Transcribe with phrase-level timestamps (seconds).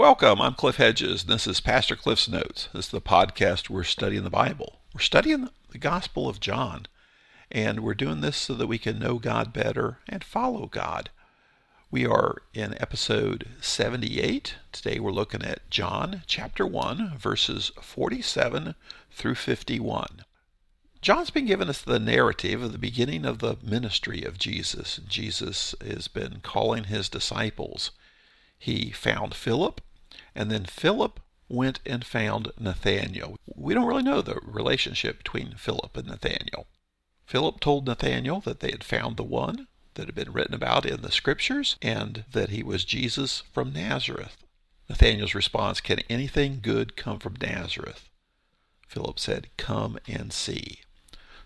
[0.00, 0.40] Welcome.
[0.40, 1.24] I'm Cliff Hedges.
[1.24, 2.70] and This is Pastor Cliff's Notes.
[2.72, 4.80] This is the podcast we're studying the Bible.
[4.94, 6.86] We're studying the Gospel of John,
[7.52, 11.10] and we're doing this so that we can know God better and follow God.
[11.90, 14.54] We are in episode 78.
[14.72, 18.74] Today we're looking at John chapter 1, verses 47
[19.10, 20.24] through 51.
[21.02, 24.98] John's been giving us the narrative of the beginning of the ministry of Jesus.
[25.06, 27.90] Jesus has been calling his disciples.
[28.58, 29.82] He found Philip,
[30.34, 33.36] and then Philip went and found Nathanael.
[33.46, 36.66] We don't really know the relationship between Philip and Nathanael.
[37.26, 41.02] Philip told Nathanael that they had found the one that had been written about in
[41.02, 44.36] the scriptures and that he was Jesus from Nazareth.
[44.88, 48.08] Nathanael's response, Can anything good come from Nazareth?
[48.88, 50.80] Philip said, Come and see.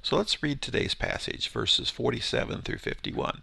[0.02, 3.42] So let's read today's passage, verses 47 through 51.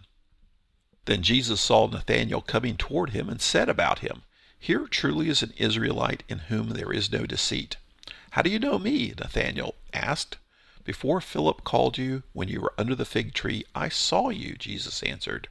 [1.04, 4.22] Then Jesus saw Nathanael coming toward him and said about him,
[4.62, 7.78] Here truly is an Israelite in whom there is no deceit.
[8.30, 9.12] How do you know me?
[9.18, 10.36] Nathanael asked.
[10.84, 15.02] Before Philip called you, when you were under the fig tree, I saw you, Jesus
[15.02, 15.48] answered.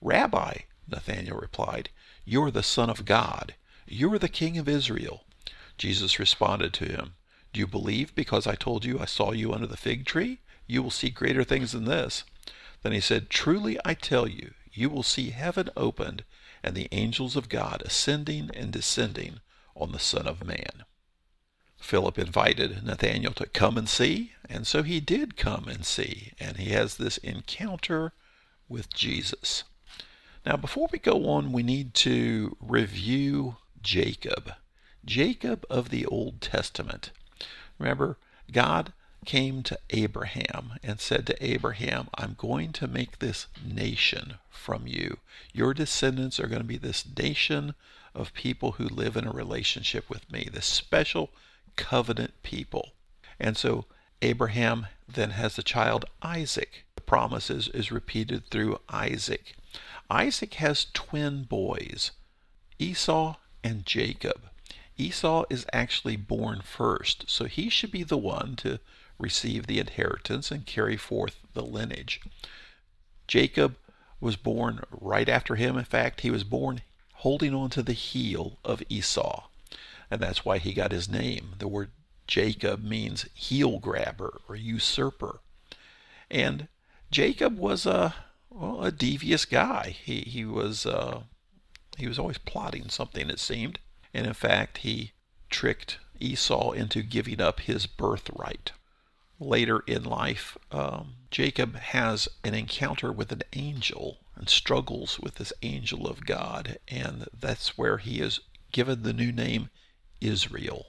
[0.00, 1.88] Rabbi, Nathanael replied,
[2.24, 3.56] you are the Son of God.
[3.88, 5.24] You are the King of Israel.
[5.76, 7.16] Jesus responded to him,
[7.52, 10.38] Do you believe because I told you I saw you under the fig tree?
[10.68, 12.22] You will see greater things than this.
[12.84, 16.22] Then he said, Truly I tell you, you will see heaven opened
[16.64, 19.40] and the angels of God ascending and descending
[19.76, 20.84] on the Son of Man.
[21.76, 26.56] Philip invited Nathanael to come and see, and so he did come and see, and
[26.56, 28.14] he has this encounter
[28.66, 29.64] with Jesus.
[30.46, 34.54] Now, before we go on, we need to review Jacob.
[35.04, 37.10] Jacob of the Old Testament.
[37.78, 38.16] Remember,
[38.50, 44.86] God came to Abraham and said to Abraham, I'm going to make this nation from
[44.86, 45.18] you.
[45.52, 47.74] Your descendants are going to be this nation
[48.14, 51.30] of people who live in a relationship with me, this special
[51.76, 52.92] covenant people.
[53.40, 53.86] And so
[54.22, 56.84] Abraham then has the child Isaac.
[56.94, 59.56] The promise is, is repeated through Isaac.
[60.08, 62.12] Isaac has twin boys,
[62.78, 64.42] Esau and Jacob.
[64.96, 68.78] Esau is actually born first, so he should be the one to
[69.18, 72.20] receive the inheritance and carry forth the lineage.
[73.26, 73.76] Jacob
[74.20, 75.76] was born right after him.
[75.76, 76.82] In fact, he was born
[77.14, 79.48] holding on to the heel of Esau
[80.10, 81.54] and that's why he got his name.
[81.58, 81.90] The word
[82.26, 85.40] Jacob means heel grabber or usurper.
[86.30, 86.68] And
[87.10, 88.14] Jacob was a
[88.50, 89.96] well, a devious guy.
[90.04, 91.22] He he was uh,
[91.96, 93.78] he was always plotting something it seemed,
[94.12, 95.12] and in fact he
[95.50, 98.72] tricked Esau into giving up his birthright.
[99.44, 105.52] Later in life, um, Jacob has an encounter with an angel and struggles with this
[105.60, 108.40] angel of God, and that's where he is
[108.72, 109.68] given the new name
[110.18, 110.86] Israel.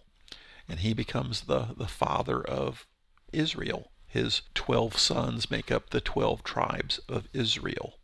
[0.70, 2.88] And he becomes the, the father of
[3.34, 3.92] Israel.
[4.08, 8.00] His 12 sons make up the 12 tribes of Israel.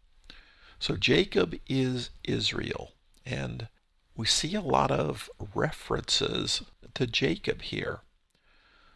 [0.80, 2.92] So Jacob is Israel.
[3.26, 3.70] And
[4.18, 6.62] we see a lot of references
[6.96, 8.02] to Jacob here.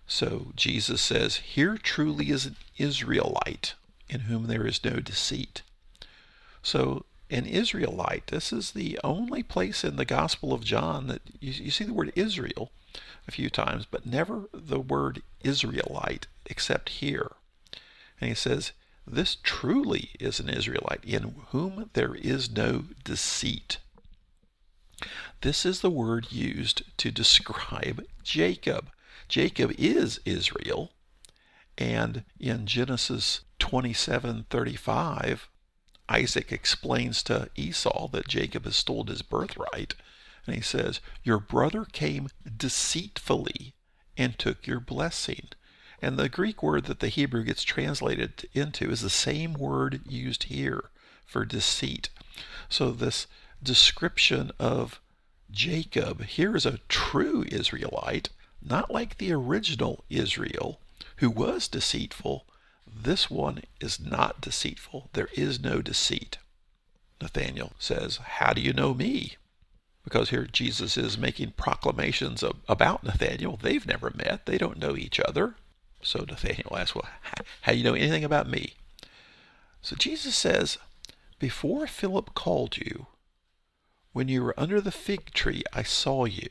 [0.08, 3.74] So Jesus says, Here truly is an Israelite
[4.08, 5.62] in whom there is no deceit.
[6.62, 8.28] So an Israelite.
[8.28, 11.94] This is the only place in the Gospel of John that you, you, see the
[11.94, 12.72] word Israel
[13.28, 17.32] a few times, but never the word Israelite except here.
[18.22, 18.72] And he says,
[19.08, 23.78] This truly is an Israelite in whom there is no deceit.
[25.42, 28.90] This is the word used to describe Jacob.
[29.28, 30.92] Jacob is Israel,
[31.78, 35.48] and in Genesis 27:35
[36.08, 39.96] Isaac explains to Esau that Jacob has stolen his birthright.
[40.46, 43.74] And he says, Your brother came deceitfully
[44.16, 45.50] and took your blessing.
[46.02, 50.44] And the Greek word that the Hebrew gets translated into is the same word used
[50.44, 50.92] here
[51.26, 52.10] for deceit.
[52.70, 53.26] So this
[53.64, 55.02] description of
[55.50, 58.30] Jacob here is a true Israelite,
[58.66, 60.80] not like the original Israel,
[61.18, 62.46] who was deceitful,
[62.88, 65.10] this one is not deceitful.
[65.14, 66.38] There is no deceit.
[67.22, 69.36] Nathanael says, How do you know me?
[70.04, 73.58] Because here Jesus is making proclamations of, about Nathanael.
[73.62, 75.56] They've never met, they don't know each other.
[76.02, 77.10] So Nathanael asks, Well,
[77.62, 78.74] how do you know anything about me?
[79.82, 80.78] So Jesus says,
[81.40, 83.08] Before Philip called you,
[84.14, 86.50] when you were under the fig tree, I saw you.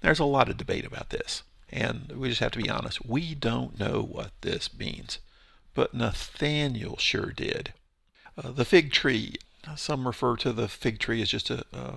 [0.00, 3.04] There's a lot of debate about this, and we just have to be honest.
[3.06, 5.18] We don't know what this means
[5.74, 7.72] but Nathanael sure did.
[8.36, 9.34] Uh, the fig tree,
[9.76, 11.96] some refer to the fig tree as just a, uh,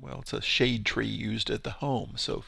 [0.00, 2.12] well, it's a shade tree used at the home.
[2.16, 2.44] So,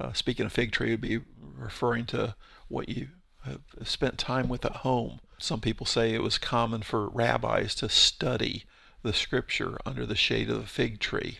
[0.00, 1.20] uh, speaking of fig tree, would be
[1.56, 2.34] referring to
[2.68, 3.08] what you
[3.44, 5.20] have spent time with at home.
[5.38, 8.64] Some people say it was common for rabbis to study
[9.02, 11.38] the scripture under the shade of the fig tree.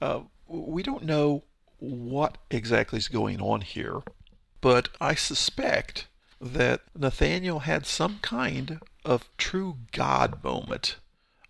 [0.00, 1.44] Uh, we don't know
[1.82, 4.02] what exactly is going on here,
[4.60, 6.06] but I suspect
[6.40, 10.96] that Nathanael had some kind of true God moment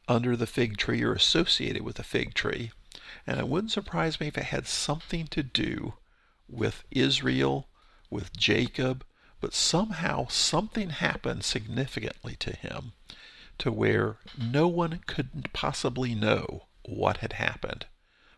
[0.08, 2.72] under the fig tree or associated with the fig tree.
[3.26, 5.94] And it wouldn't surprise me if it had something to do
[6.48, 7.68] with Israel,
[8.08, 9.04] with Jacob,
[9.38, 12.92] but somehow something happened significantly to him
[13.58, 17.84] to where no one could possibly know what had happened.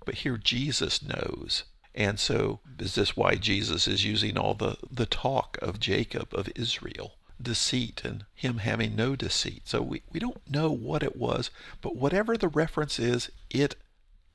[0.04, 1.62] But here Jesus knows.
[1.94, 6.48] And so is this why Jesus is using all the, the talk of Jacob, of
[6.56, 9.62] Israel, deceit and him having no deceit?
[9.66, 11.50] So we, we don't know what it was,
[11.80, 13.76] but whatever the reference is, it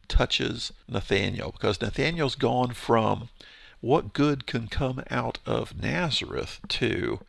[0.07, 3.29] touches Nathanael because Nathanael's gone from
[3.81, 7.19] what good can come out of Nazareth to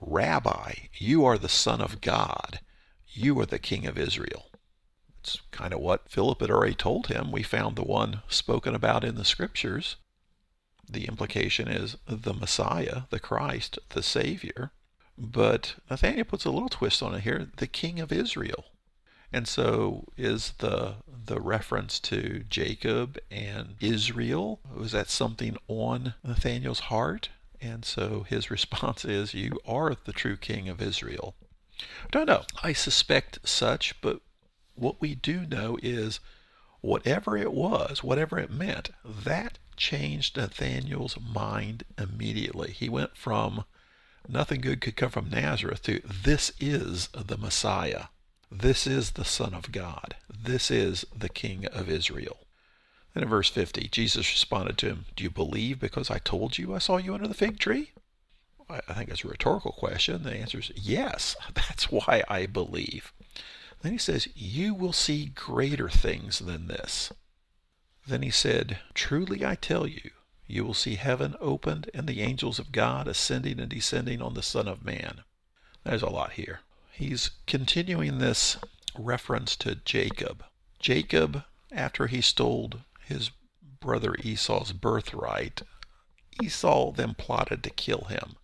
[0.00, 2.60] Rabbi, you are the Son of God.
[3.08, 4.47] You are the King of Israel.
[5.50, 7.30] Kind of what Philip had already told him.
[7.30, 9.96] We found the one spoken about in the scriptures.
[10.90, 14.72] The implication is the Messiah, the Christ, the Savior.
[15.18, 18.64] But Nathanael puts a little twist on it here the King of Israel.
[19.32, 20.96] And so is the
[21.26, 27.28] the reference to Jacob and Israel was that something on Nathanael's heart?
[27.60, 31.34] And so his response is, You are the true king of Israel.
[31.80, 32.44] I don't know.
[32.62, 34.20] I suspect such, but
[34.78, 36.20] what we do know is
[36.80, 42.72] whatever it was, whatever it meant, that changed Nathanael's mind immediately.
[42.72, 43.64] He went from
[44.28, 48.04] nothing good could come from Nazareth to this is the Messiah.
[48.50, 50.16] This is the Son of God.
[50.28, 52.38] This is the King of Israel.
[53.14, 56.74] Then in verse 50, Jesus responded to him, Do you believe because I told you
[56.74, 57.92] I saw you under the fig tree?
[58.70, 60.22] I think it's a rhetorical question.
[60.22, 61.36] The answer is yes.
[61.54, 63.12] That's why I believe.
[63.82, 67.12] Then he says, You will see greater things than this.
[68.06, 70.10] Then he said, Truly I tell you,
[70.46, 74.42] you will see heaven opened and the angels of God ascending and descending on the
[74.42, 75.22] Son of Man.
[75.84, 76.60] There's a lot here
[76.98, 78.56] he's continuing this
[78.98, 80.44] reference to Jacob.
[80.80, 82.72] Jacob, after he stole
[83.04, 83.30] his
[83.80, 85.62] brother Esau's birthright,
[86.42, 88.34] Esau then plotted to kill him.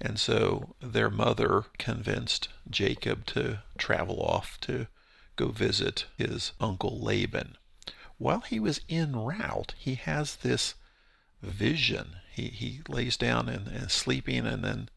[0.00, 4.86] And so their mother convinced Jacob to travel off to
[5.36, 7.56] go visit his uncle Laban.
[8.16, 10.74] While he was en route, he has this
[11.42, 12.16] vision.
[12.32, 14.88] He, he lays down and, and sleeping, and then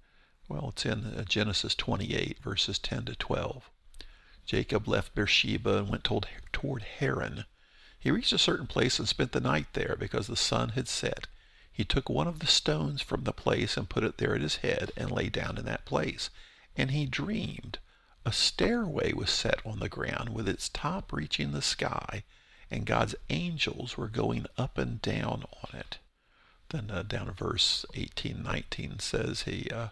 [0.49, 3.69] well, it's in Genesis 28, verses 10 to 12.
[4.45, 7.45] Jacob left Beersheba and went toward, toward Haran.
[7.97, 11.27] He reached a certain place and spent the night there because the sun had set.
[11.73, 14.57] He took one of the stones from the place and put it there at his
[14.57, 16.29] head and lay down in that place.
[16.77, 17.79] And he dreamed.
[18.25, 22.23] A stairway was set on the ground with its top reaching the sky,
[22.69, 25.97] and God's angels were going up and down on it.
[26.69, 29.89] Then uh, down in verse 18, 19 says he uh,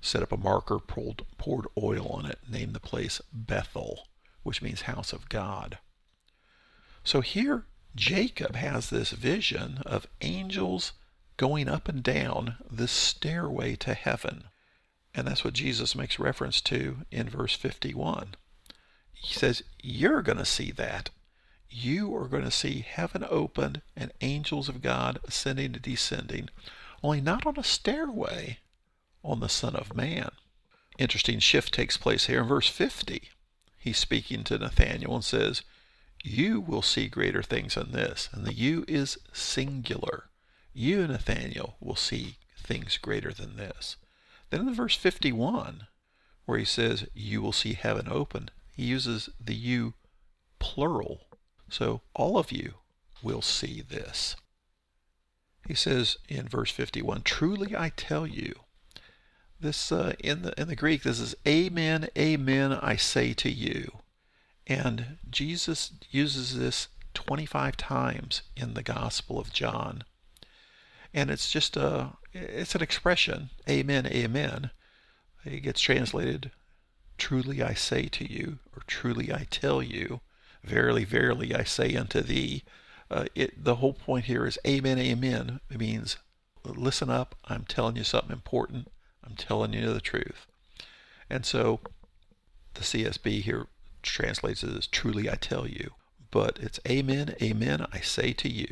[0.00, 4.08] set up a marker, poured, poured oil on it, named the place Bethel,
[4.42, 5.78] which means house of God.
[7.04, 10.92] So here, Jacob has this vision of angels
[11.40, 14.44] going up and down the stairway to heaven.
[15.14, 18.34] And that's what Jesus makes reference to in verse 51.
[19.14, 21.08] He says, You're going to see that.
[21.70, 26.50] You are going to see heaven opened and angels of God ascending and descending,
[27.02, 28.58] only not on a stairway,
[29.24, 30.32] on the Son of Man.
[30.98, 33.30] Interesting shift takes place here in verse 50.
[33.78, 35.62] He's speaking to Nathanael and says,
[36.22, 38.28] You will see greater things than this.
[38.30, 40.29] And the you is singular.
[40.72, 43.96] You, Nathanael, will see things greater than this.
[44.50, 45.86] Then in verse 51,
[46.44, 49.94] where he says, You will see heaven open, he uses the you
[50.58, 51.26] plural.
[51.68, 52.74] So all of you
[53.22, 54.36] will see this.
[55.66, 58.54] He says in verse 51, Truly I tell you,
[59.60, 62.72] this uh, in the in the Greek, this is Amen, Amen.
[62.72, 63.98] I say to you,
[64.66, 70.04] and Jesus uses this 25 times in the Gospel of John,
[71.12, 74.70] and it's just a it's an expression, Amen, Amen.
[75.44, 76.50] It gets translated,
[77.18, 80.20] Truly I say to you, or Truly I tell you,
[80.62, 82.62] Verily, verily I say unto thee.
[83.10, 85.60] Uh, it, the whole point here is Amen, Amen.
[85.70, 86.18] It means
[86.64, 87.34] listen up.
[87.44, 88.88] I'm telling you something important
[89.24, 90.46] I'm telling you the truth.
[91.28, 91.80] And so
[92.74, 93.66] the CSB here
[94.02, 95.92] translates it as truly I tell you.
[96.32, 98.68] but it's amen, amen, I say to you.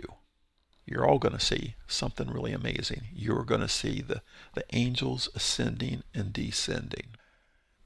[0.90, 3.08] You're all going to see something really amazing.
[3.12, 4.22] You're going to see the,
[4.54, 7.08] the angels ascending and descending.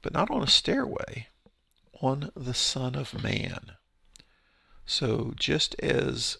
[0.01, 1.27] But not on a stairway,
[2.01, 3.73] on the Son of Man.
[4.85, 6.37] So just as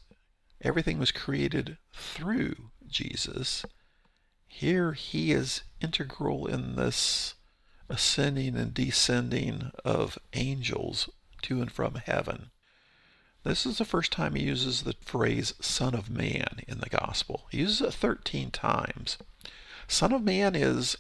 [0.62, 3.66] everything was created through Jesus,
[4.48, 7.36] here he is integral in this
[7.90, 11.10] ascending and descending of angels
[11.42, 12.52] to and from heaven.
[13.44, 17.46] This is the first time he uses the phrase Son of Man in the Gospel.
[17.52, 19.18] He uses it 13 times.
[19.88, 20.96] Son of Man is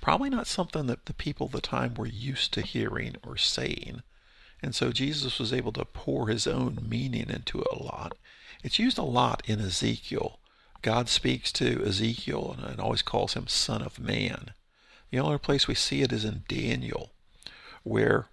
[0.00, 4.02] probably not something that the people of the time were used to hearing or saying.
[4.60, 8.16] And so Jesus was able to pour his own meaning into it a lot.
[8.64, 10.40] It's used a lot in Ezekiel.
[10.82, 14.54] God speaks to Ezekiel and always calls him Son of Man.
[15.10, 17.12] The only place we see it is in Daniel,
[17.84, 18.26] where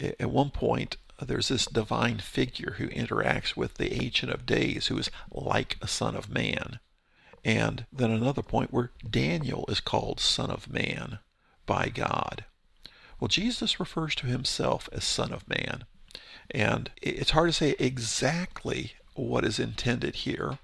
[0.00, 4.98] at one point there's this divine figure who interacts with the Ancient of Days, who
[4.98, 6.80] is like a Son of Man.
[7.44, 11.18] And then another point where Daniel is called Son of Man
[11.66, 12.44] by God.
[13.20, 15.84] Well, Jesus refers to himself as Son of Man.
[16.50, 20.58] And it's hard to say exactly what is intended here.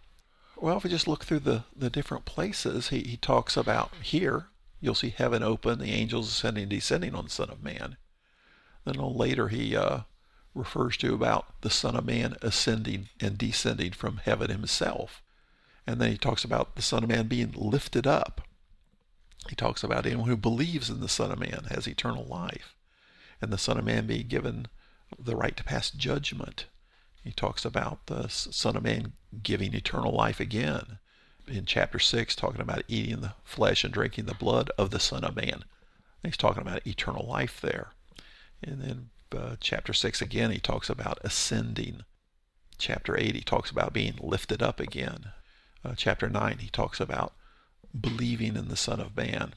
[0.57, 4.47] Well, if we just look through the, the different places, he, he talks about here,
[4.81, 7.97] you'll see heaven open, the angels ascending and descending on the Son of Man.
[8.85, 10.01] Then later, he uh,
[10.55, 15.23] refers to about the Son of Man ascending and descending from heaven himself.
[15.87, 18.43] And then he talks about the Son of Man being lifted up.
[19.49, 22.75] He talks about anyone who believes in the Son of Man has eternal life.
[23.41, 24.67] And the Son of Man being given
[25.19, 26.67] the right to pass judgment.
[27.25, 30.99] He talks about the Son of Man giving eternal life again.
[31.47, 35.25] In chapter 6, talking about eating the flesh and drinking the blood of the Son
[35.25, 35.65] of Man.
[36.23, 37.93] He's talking about eternal life there.
[38.63, 42.05] And then uh, chapter 6 again, he talks about ascending.
[42.79, 45.33] Chapter 8, he talks about being lifted up again.
[45.85, 47.35] Uh, chapter 9, he talks about
[47.99, 49.55] believing in the Son of Man.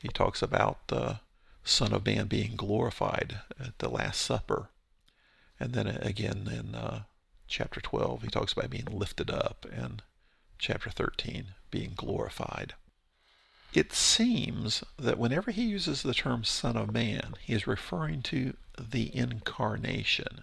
[0.00, 1.20] He talks about the
[1.64, 4.68] Son of Man being glorified at the Last Supper.
[5.58, 7.02] And then again in uh,
[7.48, 10.02] chapter 12, he talks about being lifted up, and
[10.58, 12.74] chapter 13, being glorified.
[13.74, 18.54] It seems that whenever he uses the term Son of Man, he is referring to
[18.90, 20.42] the incarnation.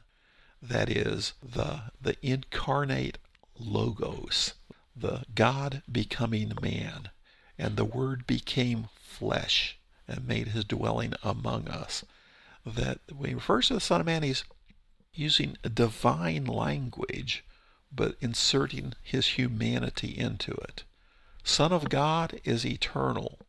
[0.62, 3.18] That is, the, the incarnate
[3.60, 4.54] logos,
[4.96, 7.10] the God becoming man.
[7.58, 9.78] And the Word became flesh
[10.08, 12.06] and made his dwelling among us.
[12.66, 14.44] That when he refers to the Son of Man, he's
[15.14, 17.44] using divine language,
[17.92, 20.84] but inserting his humanity into it.
[21.44, 23.40] Son of God is eternal,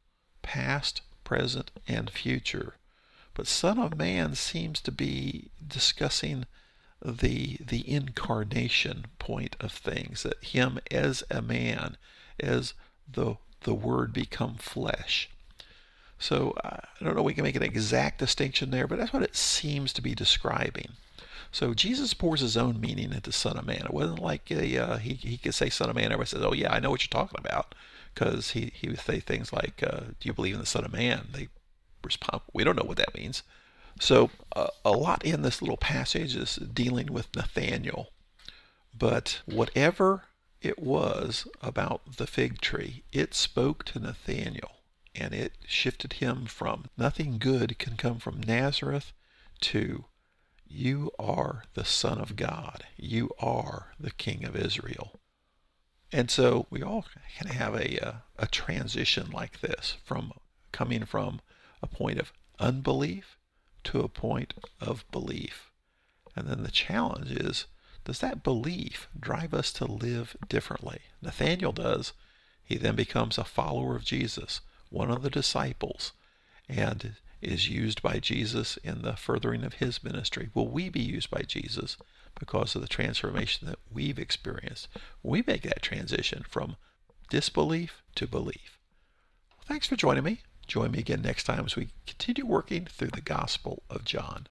[0.40, 2.77] past, present, and future.
[3.38, 6.44] But Son of Man seems to be discussing
[7.04, 11.96] the the incarnation point of things, that him as a man,
[12.40, 12.74] as
[13.08, 15.30] the the word become flesh.
[16.18, 19.36] So I don't know we can make an exact distinction there, but that's what it
[19.36, 20.94] seems to be describing.
[21.52, 23.84] So Jesus pours his own meaning into Son of Man.
[23.84, 26.06] It wasn't like a, uh, he, he could say Son of Man.
[26.06, 27.76] Everybody says, oh, yeah, I know what you're talking about.
[28.12, 30.92] Because he, he would say things like, uh, do you believe in the Son of
[30.92, 31.28] Man?
[31.32, 31.48] They
[32.02, 33.42] respond, we don't know what that means.
[34.00, 38.08] So uh, a lot in this little passage is dealing with Nathanael.
[38.96, 40.24] But whatever
[40.60, 44.76] it was about the fig tree, it spoke to Nathanael.
[45.14, 49.12] And it shifted him from nothing good can come from Nazareth
[49.62, 50.04] to
[50.70, 52.84] you are the Son of God.
[52.96, 55.18] You are the King of Israel.
[56.12, 60.32] And so we all can have a, a, a, transition like this from
[60.72, 61.40] coming from
[61.82, 63.36] a point of unbelief
[63.84, 65.70] to a point of belief.
[66.36, 67.66] And then the challenge is
[68.04, 71.00] does that belief drive us to live differently?
[71.20, 72.14] Nathanael does.
[72.64, 76.12] He then becomes a follower of Jesus, one of the disciples.
[76.68, 80.50] And is used by Jesus in the furthering of his ministry?
[80.54, 81.96] Will we be used by Jesus
[82.38, 84.88] because of the transformation that we've experienced?
[85.22, 86.76] We make that transition from
[87.30, 88.78] disbelief to belief.
[89.50, 90.40] Well, thanks for joining me.
[90.68, 94.44] Join me again next time as we continue working through the Gospel of John.